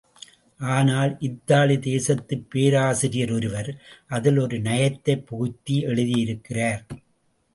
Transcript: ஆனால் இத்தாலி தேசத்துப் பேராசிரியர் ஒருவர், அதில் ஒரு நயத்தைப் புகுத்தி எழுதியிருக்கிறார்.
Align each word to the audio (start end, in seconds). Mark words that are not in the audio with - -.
ஆனால் 0.59 1.17
இத்தாலி 1.19 1.75
தேசத்துப் 1.79 2.49
பேராசிரியர் 2.49 3.31
ஒருவர், 3.31 3.81
அதில் 4.07 4.37
ஒரு 4.37 4.59
நயத்தைப் 4.59 5.25
புகுத்தி 5.25 5.85
எழுதியிருக்கிறார். 5.85 6.87